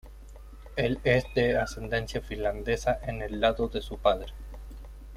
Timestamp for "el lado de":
3.21-3.83